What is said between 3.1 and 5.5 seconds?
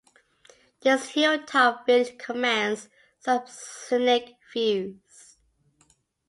some scenic views.